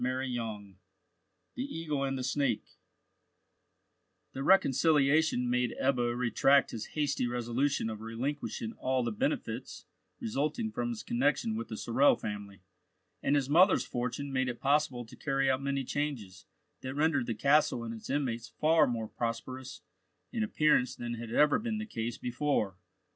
[0.03, 0.73] CHAPTER XVI
[1.53, 2.65] THE EAGLE AND THE SNAKE
[4.33, 9.85] THE reconciliation made Ebbo retract his hasty resolution of relinquishing all the benefits
[10.19, 12.61] resulting from his connection with the Sorel family,
[13.21, 16.47] and his mother's fortune made it possible to carry out many changes
[16.81, 19.81] that rendered the castle and its inmates far more prosperous
[20.33, 22.75] in appearance than had ever been the case before.